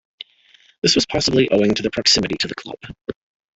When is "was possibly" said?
0.95-1.47